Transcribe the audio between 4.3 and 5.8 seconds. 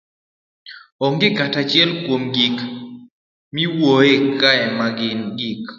kae ma gin gik